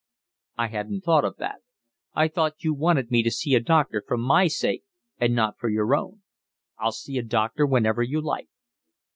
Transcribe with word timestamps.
"I 0.57 0.69
hadn't 0.69 1.01
thought 1.01 1.23
of 1.25 1.35
that. 1.37 1.61
I 2.15 2.27
thought 2.27 2.63
you 2.63 2.73
wanted 2.73 3.11
me 3.11 3.21
to 3.21 3.29
see 3.29 3.53
a 3.53 3.59
doctor 3.59 4.03
for 4.07 4.17
my 4.17 4.47
sake 4.47 4.83
and 5.19 5.35
not 5.35 5.59
for 5.59 5.69
your 5.69 5.93
own. 5.95 6.23
I'll 6.79 6.91
see 6.91 7.19
a 7.19 7.23
doctor 7.23 7.67
whenever 7.67 8.01
you 8.01 8.19
like." 8.19 8.49